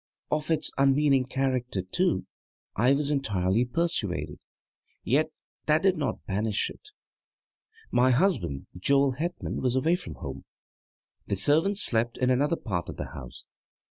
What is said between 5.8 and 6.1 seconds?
did